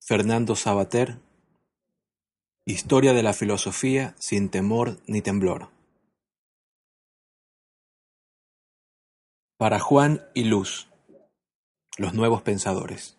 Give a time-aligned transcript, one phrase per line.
[0.00, 1.18] Fernando Sabater
[2.64, 5.68] Historia de la filosofía sin temor ni temblor.
[9.58, 10.88] Para Juan y Luz,
[11.96, 13.17] los nuevos pensadores.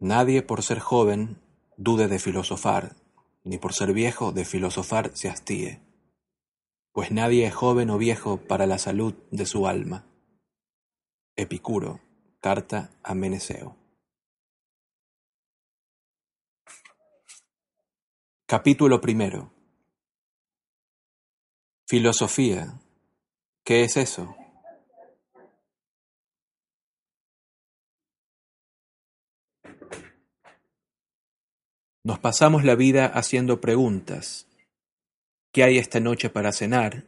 [0.00, 1.38] Nadie por ser joven
[1.76, 2.96] dude de filosofar,
[3.44, 5.82] ni por ser viejo de filosofar se hastíe,
[6.92, 10.06] pues nadie es joven o viejo para la salud de su alma.
[11.36, 12.00] Epicuro
[12.40, 13.76] Carta a Meneceo.
[18.46, 19.52] Capítulo primero.
[21.86, 22.80] Filosofía.
[23.62, 24.34] ¿Qué es eso?
[32.02, 34.46] Nos pasamos la vida haciendo preguntas.
[35.52, 37.04] ¿Qué hay esta noche para cenar?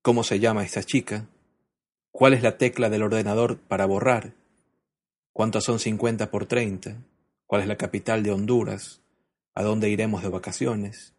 [0.00, 1.26] ¿Cómo se llama esta chica?
[2.12, 4.34] ¿Cuál es la tecla del ordenador para borrar?
[5.32, 7.02] ¿Cuántos son 50 por 30?
[7.46, 9.02] ¿Cuál es la capital de Honduras?
[9.56, 11.14] ¿A dónde iremos de vacaciones?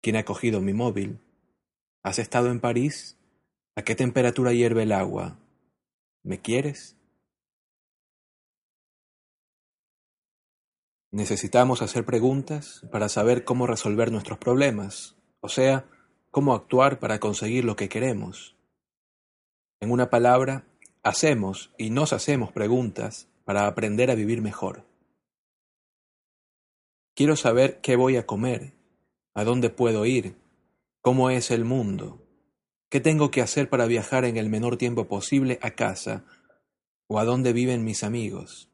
[0.00, 1.18] ¿Quién ha cogido mi móvil?
[2.04, 3.18] ¿Has estado en París?
[3.74, 5.36] ¿A qué temperatura hierve el agua?
[6.22, 6.96] ¿Me quieres?
[11.12, 15.86] Necesitamos hacer preguntas para saber cómo resolver nuestros problemas, o sea,
[16.30, 18.56] cómo actuar para conseguir lo que queremos.
[19.80, 20.66] En una palabra,
[21.02, 24.86] hacemos y nos hacemos preguntas para aprender a vivir mejor.
[27.16, 28.74] Quiero saber qué voy a comer,
[29.34, 30.36] a dónde puedo ir,
[31.00, 32.24] cómo es el mundo,
[32.88, 36.24] qué tengo que hacer para viajar en el menor tiempo posible a casa
[37.08, 38.70] o a dónde viven mis amigos,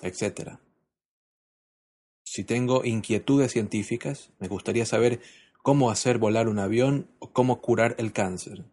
[0.00, 0.58] etc.
[2.36, 5.22] Si tengo inquietudes científicas, me gustaría saber
[5.62, 8.66] cómo hacer volar un avión o cómo curar el cáncer.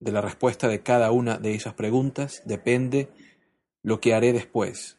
[0.00, 3.10] De la respuesta de cada una de esas preguntas depende
[3.82, 4.96] lo que haré después.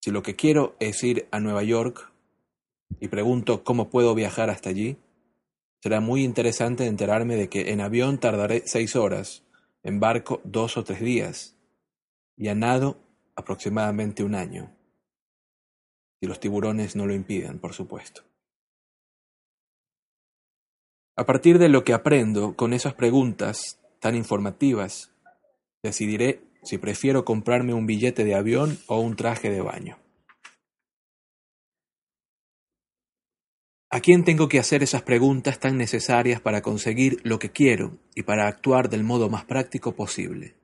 [0.00, 2.12] Si lo que quiero es ir a Nueva York
[2.98, 4.96] y pregunto cómo puedo viajar hasta allí,
[5.80, 9.44] será muy interesante enterarme de que en avión tardaré seis horas,
[9.84, 11.56] en barco dos o tres días,
[12.36, 12.98] y a nado
[13.36, 14.77] aproximadamente un año.
[16.20, 18.22] Si los tiburones no lo impiden, por supuesto.
[21.16, 25.12] A partir de lo que aprendo con esas preguntas tan informativas,
[25.82, 29.98] decidiré si prefiero comprarme un billete de avión o un traje de baño.
[33.90, 38.22] ¿A quién tengo que hacer esas preguntas tan necesarias para conseguir lo que quiero y
[38.22, 40.54] para actuar del modo más práctico posible?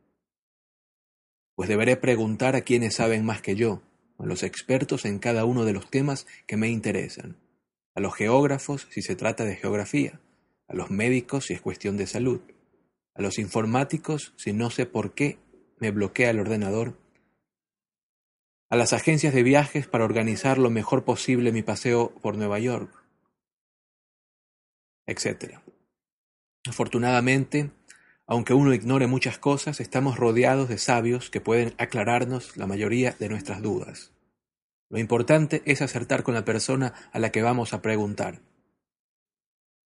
[1.56, 3.80] Pues deberé preguntar a quienes saben más que yo,
[4.18, 7.36] a los expertos en cada uno de los temas que me interesan,
[7.94, 10.20] a los geógrafos si se trata de geografía,
[10.68, 12.40] a los médicos si es cuestión de salud,
[13.14, 15.38] a los informáticos si no sé por qué
[15.78, 16.96] me bloquea el ordenador,
[18.70, 22.90] a las agencias de viajes para organizar lo mejor posible mi paseo por Nueva York,
[25.06, 25.58] etc.
[26.66, 27.70] Afortunadamente,
[28.26, 33.28] aunque uno ignore muchas cosas, estamos rodeados de sabios que pueden aclararnos la mayoría de
[33.28, 34.12] nuestras dudas.
[34.90, 38.40] Lo importante es acertar con la persona a la que vamos a preguntar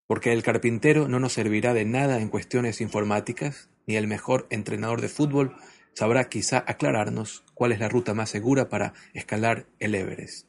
[0.09, 5.03] porque el carpintero no nos servirá de nada en cuestiones informáticas, ni el mejor entrenador
[5.03, 5.55] de fútbol
[5.93, 10.49] sabrá quizá aclararnos cuál es la ruta más segura para escalar el Everest.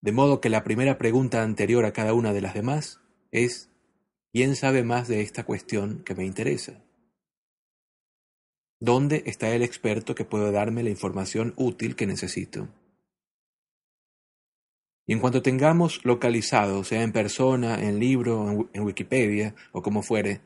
[0.00, 3.00] De modo que la primera pregunta anterior a cada una de las demás
[3.32, 3.70] es
[4.32, 6.82] ¿quién sabe más de esta cuestión que me interesa?
[8.80, 12.68] ¿Dónde está el experto que puede darme la información útil que necesito?
[15.06, 20.40] Y en cuanto tengamos localizado, sea en persona, en libro, en Wikipedia o como fuere,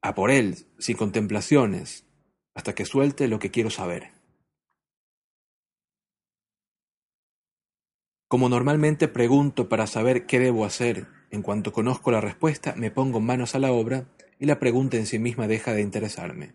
[0.00, 2.06] a por él, sin contemplaciones,
[2.54, 4.12] hasta que suelte lo que quiero saber.
[8.28, 13.18] Como normalmente pregunto para saber qué debo hacer, en cuanto conozco la respuesta, me pongo
[13.18, 14.06] manos a la obra
[14.38, 16.54] y la pregunta en sí misma deja de interesarme.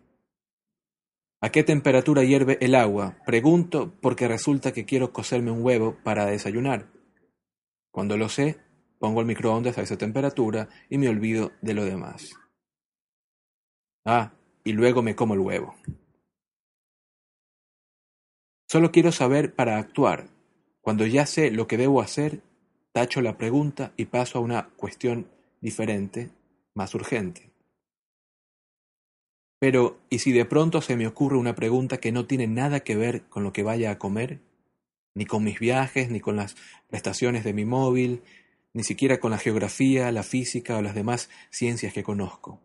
[1.40, 3.18] ¿A qué temperatura hierve el agua?
[3.26, 6.86] Pregunto porque resulta que quiero cocerme un huevo para desayunar.
[7.90, 8.58] Cuando lo sé,
[9.00, 12.30] pongo el microondas a esa temperatura y me olvido de lo demás.
[14.04, 14.32] Ah,
[14.62, 15.74] y luego me como el huevo.
[18.68, 20.28] Solo quiero saber para actuar.
[20.80, 22.42] Cuando ya sé lo que debo hacer,
[22.92, 25.28] tacho la pregunta y paso a una cuestión
[25.60, 26.30] diferente,
[26.74, 27.50] más urgente.
[29.58, 32.96] Pero, ¿y si de pronto se me ocurre una pregunta que no tiene nada que
[32.96, 34.40] ver con lo que vaya a comer?
[35.18, 36.54] ni con mis viajes, ni con las
[36.86, 38.22] prestaciones de mi móvil,
[38.72, 42.60] ni siquiera con la geografía, la física o las demás ciencias que conozco.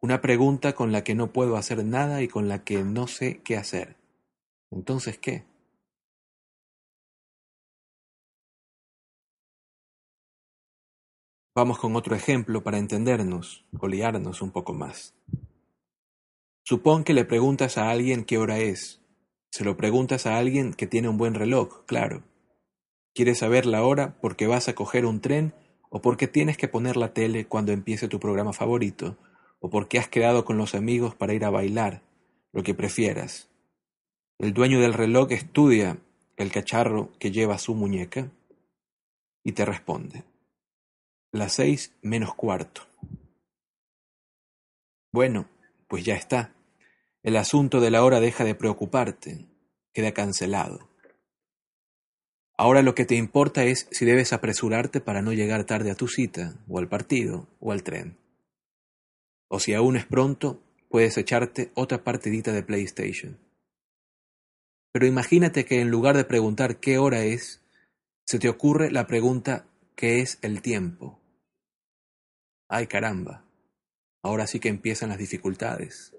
[0.00, 3.40] Una pregunta con la que no puedo hacer nada y con la que no sé
[3.44, 3.96] qué hacer.
[4.72, 5.44] Entonces, ¿qué?
[11.58, 15.16] Vamos con otro ejemplo para entendernos o liarnos un poco más.
[16.62, 19.02] Supón que le preguntas a alguien qué hora es.
[19.50, 22.22] Se lo preguntas a alguien que tiene un buen reloj, claro.
[23.12, 25.52] ¿Quieres saber la hora porque vas a coger un tren
[25.90, 29.16] o porque tienes que poner la tele cuando empiece tu programa favorito
[29.58, 32.04] o porque has quedado con los amigos para ir a bailar,
[32.52, 33.50] lo que prefieras?
[34.38, 35.98] El dueño del reloj estudia
[36.36, 38.30] el cacharro que lleva su muñeca
[39.42, 40.22] y te responde.
[41.30, 42.86] Las seis menos cuarto.
[45.12, 45.46] Bueno,
[45.86, 46.54] pues ya está.
[47.22, 49.44] El asunto de la hora deja de preocuparte,
[49.92, 50.88] queda cancelado.
[52.56, 56.08] Ahora lo que te importa es si debes apresurarte para no llegar tarde a tu
[56.08, 58.16] cita, o al partido, o al tren.
[59.48, 63.38] O si aún es pronto, puedes echarte otra partidita de PlayStation.
[64.92, 67.60] Pero imagínate que en lugar de preguntar qué hora es,
[68.26, 69.66] se te ocurre la pregunta
[69.98, 71.20] ¿qué es el tiempo?
[72.68, 73.44] Ay caramba,
[74.22, 76.14] ahora sí que empiezan las dificultades.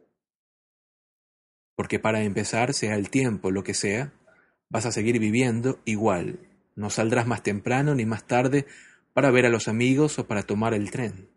[1.77, 4.11] Porque para empezar, sea el tiempo, lo que sea,
[4.69, 6.45] vas a seguir viviendo igual.
[6.75, 8.65] No saldrás más temprano ni más tarde
[9.13, 11.29] para ver a los amigos o para tomar el tren.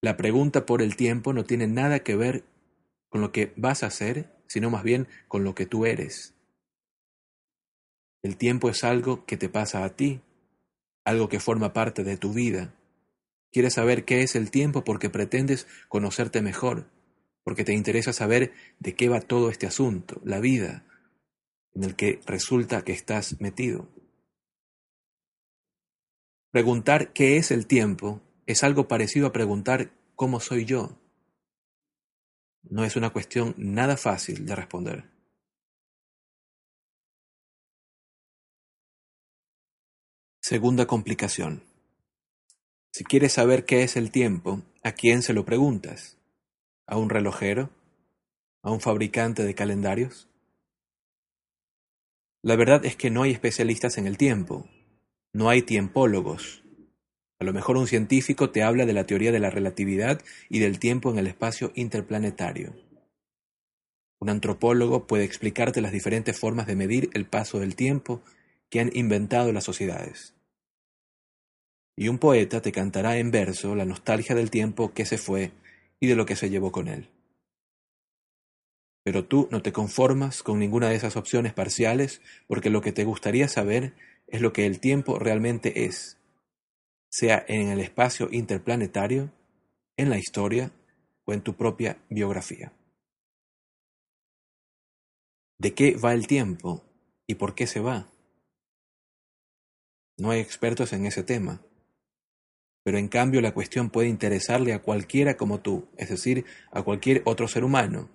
[0.00, 2.44] La pregunta por el tiempo no tiene nada que ver
[3.10, 6.34] con lo que vas a hacer, sino más bien con lo que tú eres.
[8.22, 10.22] El tiempo es algo que te pasa a ti,
[11.08, 12.74] algo que forma parte de tu vida.
[13.50, 16.90] Quieres saber qué es el tiempo porque pretendes conocerte mejor,
[17.44, 20.84] porque te interesa saber de qué va todo este asunto, la vida,
[21.74, 23.88] en el que resulta que estás metido.
[26.50, 30.98] Preguntar qué es el tiempo es algo parecido a preguntar cómo soy yo.
[32.62, 35.17] No es una cuestión nada fácil de responder.
[40.50, 41.62] Segunda complicación.
[42.90, 46.16] Si quieres saber qué es el tiempo, ¿a quién se lo preguntas?
[46.86, 47.68] ¿A un relojero?
[48.62, 50.26] ¿A un fabricante de calendarios?
[52.42, 54.66] La verdad es que no hay especialistas en el tiempo,
[55.34, 56.64] no hay tiempólogos.
[57.38, 60.78] A lo mejor un científico te habla de la teoría de la relatividad y del
[60.78, 62.72] tiempo en el espacio interplanetario.
[64.18, 68.22] Un antropólogo puede explicarte las diferentes formas de medir el paso del tiempo
[68.70, 70.37] que han inventado las sociedades.
[72.00, 75.50] Y un poeta te cantará en verso la nostalgia del tiempo que se fue
[75.98, 77.10] y de lo que se llevó con él.
[79.02, 83.02] Pero tú no te conformas con ninguna de esas opciones parciales porque lo que te
[83.02, 83.94] gustaría saber
[84.28, 86.18] es lo que el tiempo realmente es,
[87.10, 89.32] sea en el espacio interplanetario,
[89.96, 90.70] en la historia
[91.24, 92.72] o en tu propia biografía.
[95.58, 96.84] ¿De qué va el tiempo
[97.26, 98.08] y por qué se va?
[100.16, 101.60] No hay expertos en ese tema
[102.88, 107.20] pero en cambio la cuestión puede interesarle a cualquiera como tú, es decir, a cualquier
[107.26, 108.08] otro ser humano.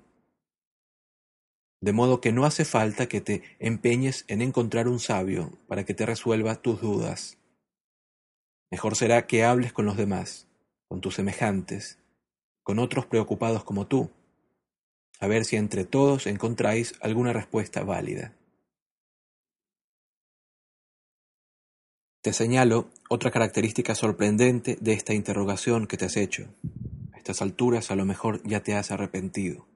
[1.79, 5.93] De modo que no hace falta que te empeñes en encontrar un sabio para que
[5.93, 7.37] te resuelva tus dudas.
[8.71, 10.47] Mejor será que hables con los demás,
[10.87, 11.99] con tus semejantes,
[12.63, 14.09] con otros preocupados como tú,
[15.19, 18.33] a ver si entre todos encontráis alguna respuesta válida.
[22.23, 26.47] Te señalo otra característica sorprendente de esta interrogación que te has hecho.
[27.11, 29.67] A estas alturas a lo mejor ya te has arrepentido.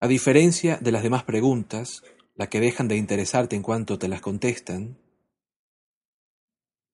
[0.00, 2.02] A diferencia de las demás preguntas,
[2.34, 4.96] las que dejan de interesarte en cuanto te las contestan,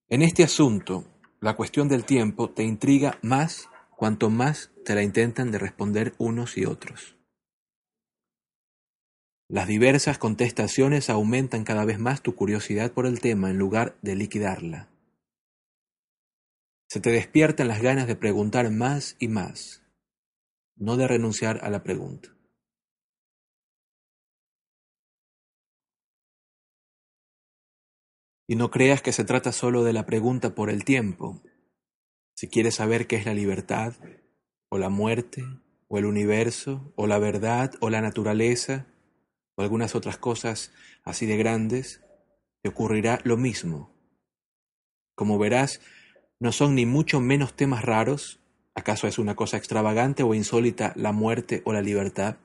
[0.08, 1.04] en este asunto,
[1.40, 6.58] la cuestión del tiempo te intriga más cuanto más te la intentan de responder unos
[6.58, 7.17] y otros.
[9.50, 14.14] Las diversas contestaciones aumentan cada vez más tu curiosidad por el tema en lugar de
[14.14, 14.90] liquidarla.
[16.90, 19.82] Se te despiertan las ganas de preguntar más y más,
[20.76, 22.28] no de renunciar a la pregunta.
[28.46, 31.42] Y no creas que se trata solo de la pregunta por el tiempo.
[32.34, 33.94] Si quieres saber qué es la libertad,
[34.70, 35.42] o la muerte,
[35.88, 38.86] o el universo, o la verdad, o la naturaleza,
[39.58, 40.72] o algunas otras cosas
[41.04, 42.00] así de grandes,
[42.62, 43.92] te ocurrirá lo mismo.
[45.14, 45.82] Como verás,
[46.38, 48.38] no son ni mucho menos temas raros,
[48.74, 52.36] ¿acaso es una cosa extravagante o insólita la muerte o la libertad?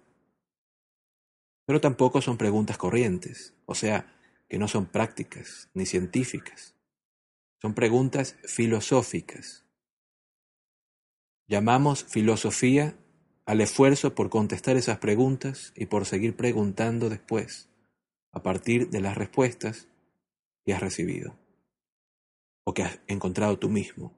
[1.65, 4.13] pero tampoco son preguntas corrientes, o sea,
[4.49, 6.75] que no son prácticas ni científicas.
[7.61, 9.65] Son preguntas filosóficas.
[11.47, 12.97] Llamamos filosofía
[13.45, 17.69] al esfuerzo por contestar esas preguntas y por seguir preguntando después,
[18.31, 19.87] a partir de las respuestas
[20.65, 21.37] que has recibido
[22.65, 24.13] o que has encontrado tú mismo.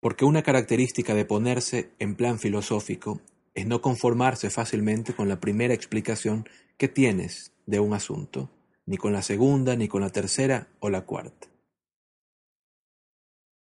[0.00, 3.20] Porque una característica de ponerse en plan filosófico
[3.54, 8.50] es no conformarse fácilmente con la primera explicación que tienes de un asunto,
[8.86, 11.48] ni con la segunda, ni con la tercera o la cuarta.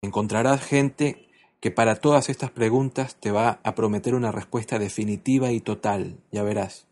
[0.01, 1.27] Encontrarás gente
[1.63, 6.43] que para todas estas preguntas te va a prometer una respuesta definitiva y total, ya
[6.43, 6.89] verás.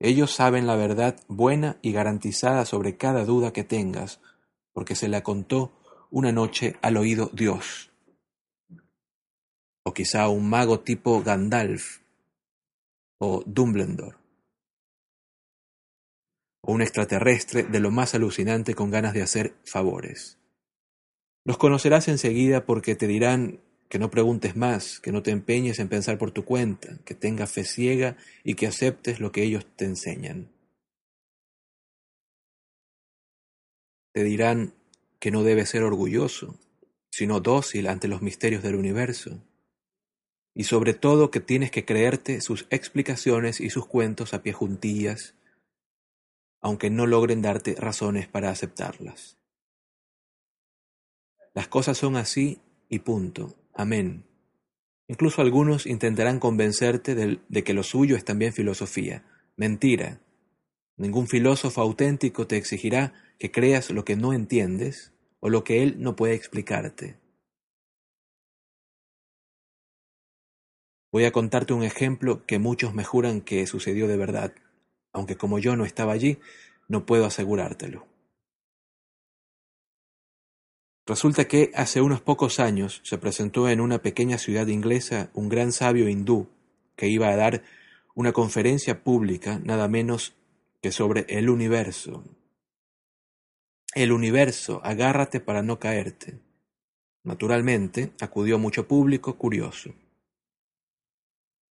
[0.00, 4.20] Ellos saben la verdad buena y garantizada sobre cada duda que tengas,
[4.72, 5.70] porque se la contó
[6.10, 7.92] una noche al oído Dios.
[9.84, 12.00] O quizá un mago tipo Gandalf
[13.18, 14.16] o Dumbledore.
[16.60, 20.40] O un extraterrestre de lo más alucinante con ganas de hacer favores.
[21.46, 25.88] Los conocerás enseguida porque te dirán que no preguntes más, que no te empeñes en
[25.88, 29.84] pensar por tu cuenta, que tengas fe ciega y que aceptes lo que ellos te
[29.84, 30.50] enseñan.
[34.12, 34.74] Te dirán
[35.20, 36.58] que no debes ser orgulloso,
[37.12, 39.40] sino dócil ante los misterios del universo,
[40.52, 45.36] y sobre todo que tienes que creerte sus explicaciones y sus cuentos a pie juntillas,
[46.60, 49.35] aunque no logren darte razones para aceptarlas.
[51.56, 52.60] Las cosas son así
[52.90, 53.54] y punto.
[53.72, 54.26] Amén.
[55.08, 59.24] Incluso algunos intentarán convencerte de, que lo suyo es también filosofía.
[59.56, 60.20] Mentira.
[60.98, 65.96] Ningún filósofo auténtico te exigirá que creas lo que no entiendes o lo que él
[65.98, 67.16] no puede explicarte.
[71.10, 74.54] Voy a contarte un ejemplo que muchos me juran que sucedió de verdad,
[75.10, 76.38] aunque como yo no estaba allí,
[76.86, 78.06] no puedo asegurártelo.
[81.06, 85.70] Resulta que hace unos pocos años se presentó en una pequeña ciudad inglesa un gran
[85.70, 86.48] sabio hindú
[86.96, 87.62] que iba a dar
[88.16, 90.34] una conferencia pública nada menos
[90.82, 92.24] que sobre el universo.
[93.94, 96.40] El universo, agárrate para no caerte.
[97.22, 99.94] Naturalmente, acudió mucho público curioso.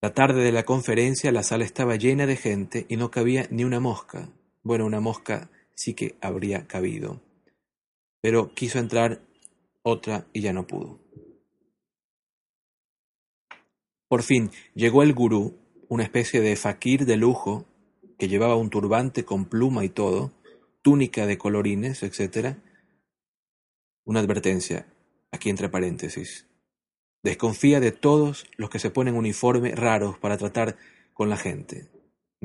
[0.02, 3.66] La tarde de la conferencia la sala estaba llena de gente y no cabía ni
[3.66, 4.30] una mosca.
[4.64, 7.25] Bueno, una mosca sí que habría cabido
[8.26, 9.22] pero quiso entrar
[9.84, 11.00] otra y ya no pudo.
[14.08, 17.68] Por fin llegó el gurú, una especie de fakir de lujo,
[18.18, 20.32] que llevaba un turbante con pluma y todo,
[20.82, 22.58] túnica de colorines, etc.
[24.06, 24.92] Una advertencia,
[25.32, 26.48] aquí entre paréntesis.
[27.22, 30.78] Desconfía de todos los que se ponen uniforme raros para tratar
[31.14, 31.95] con la gente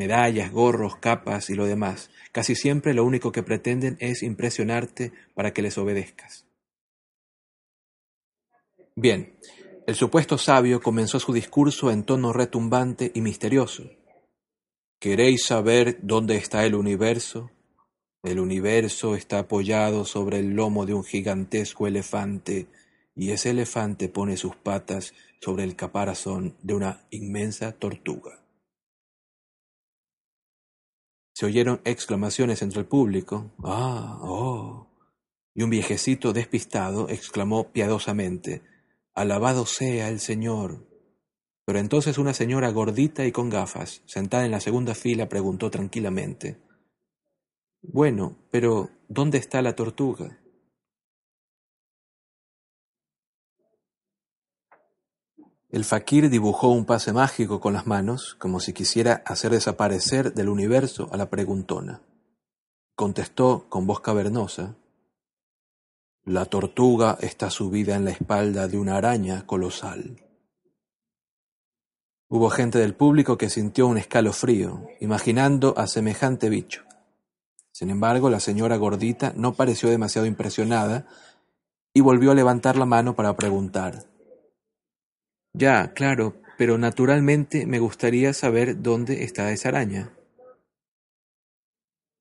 [0.00, 2.08] medallas, gorros, capas y lo demás.
[2.32, 6.46] Casi siempre lo único que pretenden es impresionarte para que les obedezcas.
[8.96, 9.38] Bien,
[9.86, 13.90] el supuesto sabio comenzó su discurso en tono retumbante y misterioso.
[14.98, 17.50] ¿Queréis saber dónde está el universo?
[18.22, 22.68] El universo está apoyado sobre el lomo de un gigantesco elefante
[23.14, 28.39] y ese elefante pone sus patas sobre el caparazón de una inmensa tortuga.
[31.40, 33.50] Se oyeron exclamaciones entre el público.
[33.64, 34.90] Ah, oh.
[35.54, 38.60] Y un viejecito despistado exclamó piadosamente
[39.14, 40.86] Alabado sea el Señor.
[41.64, 46.58] Pero entonces una señora gordita y con gafas, sentada en la segunda fila, preguntó tranquilamente
[47.80, 50.42] Bueno, pero ¿dónde está la tortuga?
[55.72, 60.48] El fakir dibujó un pase mágico con las manos, como si quisiera hacer desaparecer del
[60.48, 62.02] universo a la preguntona.
[62.96, 64.74] Contestó con voz cavernosa,
[66.24, 70.26] La tortuga está subida en la espalda de una araña colosal.
[72.28, 76.82] Hubo gente del público que sintió un escalofrío, imaginando a semejante bicho.
[77.70, 81.06] Sin embargo, la señora gordita no pareció demasiado impresionada
[81.94, 84.09] y volvió a levantar la mano para preguntar
[85.52, 90.14] ya, claro, pero naturalmente me gustaría saber dónde está esa araña.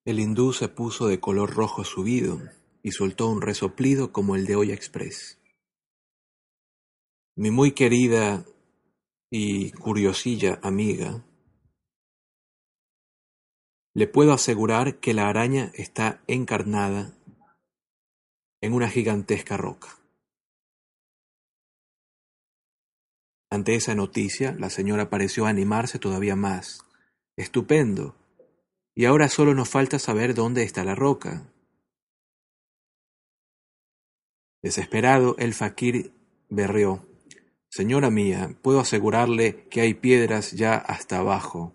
[0.06, 2.40] El hindú se puso de color rojo subido
[2.82, 5.38] y soltó un resoplido como el de Olla Express.
[7.36, 8.44] Mi muy querida
[9.30, 11.24] y curiosilla amiga,
[13.94, 17.14] le puedo asegurar que la araña está encarnada
[18.60, 19.99] en una gigantesca roca.
[23.50, 26.84] Ante esa noticia, la señora pareció animarse todavía más.
[27.36, 28.14] Estupendo.
[28.94, 31.52] Y ahora solo nos falta saber dónde está la roca.
[34.62, 36.12] Desesperado, el faquir
[36.48, 37.06] berreó.
[37.68, 41.74] Señora mía, puedo asegurarle que hay piedras ya hasta abajo.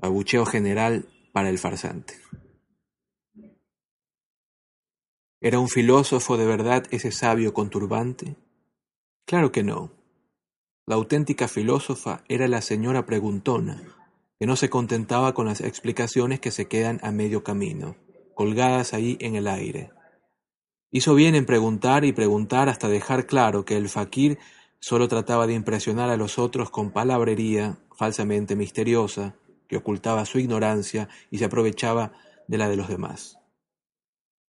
[0.00, 2.14] Abucheo general para el farsante.
[5.40, 8.36] ¿Era un filósofo de verdad ese sabio con turbante?
[9.26, 9.90] Claro que no.
[10.86, 13.82] La auténtica filósofa era la señora preguntona,
[14.38, 17.96] que no se contentaba con las explicaciones que se quedan a medio camino,
[18.34, 19.92] colgadas ahí en el aire.
[20.90, 24.38] Hizo bien en preguntar y preguntar hasta dejar claro que el faquir
[24.78, 29.36] solo trataba de impresionar a los otros con palabrería falsamente misteriosa,
[29.68, 32.12] que ocultaba su ignorancia y se aprovechaba
[32.46, 33.38] de la de los demás.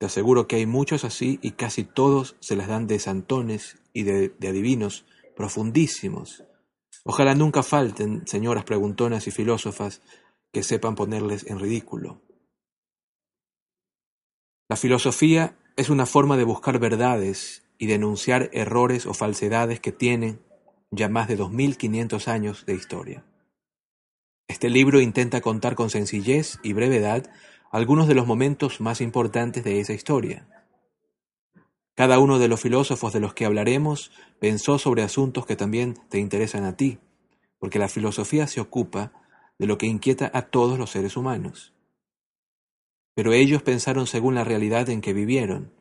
[0.04, 4.28] Aseguro que hay muchos así y casi todos se las dan de santones y de,
[4.38, 5.04] de adivinos
[5.36, 6.44] profundísimos.
[7.04, 10.02] Ojalá nunca falten señoras preguntonas y filósofas
[10.52, 12.22] que sepan ponerles en ridículo.
[14.68, 20.40] La filosofía es una forma de buscar verdades y denunciar errores o falsedades que tienen
[20.90, 23.24] ya más de 2500 años de historia.
[24.48, 27.30] Este libro intenta contar con sencillez y brevedad
[27.74, 30.46] algunos de los momentos más importantes de esa historia.
[31.96, 36.20] Cada uno de los filósofos de los que hablaremos pensó sobre asuntos que también te
[36.20, 37.00] interesan a ti,
[37.58, 39.12] porque la filosofía se ocupa
[39.58, 41.74] de lo que inquieta a todos los seres humanos.
[43.12, 45.72] Pero ellos pensaron según la realidad en que vivieron,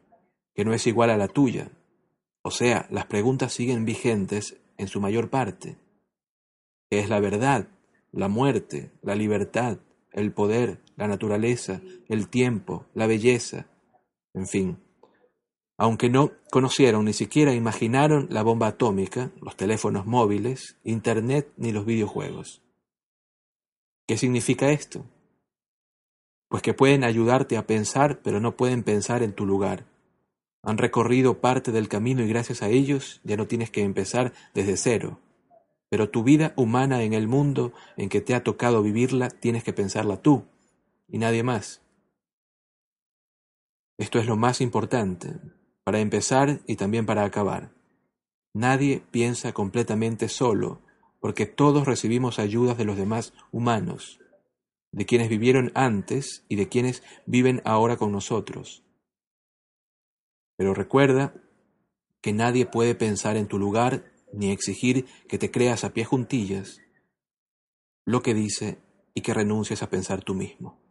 [0.56, 1.70] que no es igual a la tuya.
[2.42, 5.78] O sea, las preguntas siguen vigentes en su mayor parte.
[6.90, 7.68] ¿Qué es la verdad?
[8.12, 9.78] La muerte, la libertad,
[10.14, 13.68] el poder, la naturaleza, el tiempo, la belleza,
[14.34, 14.78] en fin.
[15.78, 21.86] Aunque no conocieron ni siquiera imaginaron la bomba atómica, los teléfonos móviles, Internet ni los
[21.86, 22.62] videojuegos.
[24.08, 25.06] ¿Qué significa esto?
[26.50, 29.86] Pues que pueden ayudarte a pensar, pero no pueden pensar en tu lugar.
[30.62, 34.78] Han recorrido parte del camino y gracias a ellos ya no tienes que empezar desde
[34.78, 35.20] cero.
[35.94, 39.74] Pero tu vida humana en el mundo en que te ha tocado vivirla tienes que
[39.74, 40.48] pensarla tú
[41.08, 41.84] y nadie más.
[44.00, 45.40] Esto es lo más importante,
[45.84, 47.76] para empezar y también para acabar.
[48.56, 50.82] Nadie piensa completamente solo,
[51.20, 54.20] porque todos recibimos ayudas de los demás humanos
[54.92, 58.84] de quienes vivieron antes y de quienes viven ahora con nosotros.
[60.58, 61.36] Pero recuerda
[62.20, 66.82] que nadie puede pensar en tu lugar ni exigir que te creas a pie juntillas
[68.06, 68.80] lo que dice
[69.14, 70.83] y que renuncies a pensar tú mismo.